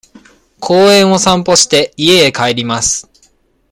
[0.59, 3.07] 公園を散歩して、家へ帰ります。